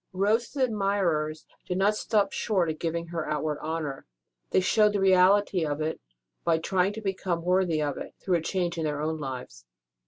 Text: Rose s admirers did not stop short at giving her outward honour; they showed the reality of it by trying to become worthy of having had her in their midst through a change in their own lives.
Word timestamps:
Rose 0.13 0.45
s 0.45 0.55
admirers 0.57 1.45
did 1.67 1.77
not 1.77 1.95
stop 1.95 2.31
short 2.33 2.71
at 2.71 2.79
giving 2.79 3.05
her 3.09 3.29
outward 3.29 3.59
honour; 3.59 4.07
they 4.49 4.59
showed 4.59 4.93
the 4.93 4.99
reality 4.99 5.63
of 5.63 5.79
it 5.79 6.01
by 6.43 6.57
trying 6.57 6.91
to 6.93 7.01
become 7.01 7.43
worthy 7.45 7.83
of 7.83 7.97
having 7.97 7.97
had 7.97 7.97
her 7.99 7.99
in 7.99 7.99
their 7.99 8.05
midst 8.15 8.25
through 8.25 8.37
a 8.37 8.41
change 8.41 8.77
in 8.79 8.83
their 8.85 8.99
own 9.01 9.19
lives. 9.19 9.63